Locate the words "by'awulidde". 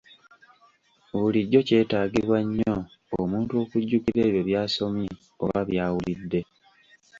5.69-6.41